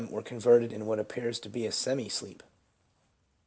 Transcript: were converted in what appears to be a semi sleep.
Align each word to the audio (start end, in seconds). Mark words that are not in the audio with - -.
were 0.09 0.23
converted 0.23 0.73
in 0.73 0.87
what 0.87 0.97
appears 0.97 1.39
to 1.39 1.47
be 1.47 1.63
a 1.67 1.71
semi 1.71 2.09
sleep. 2.09 2.41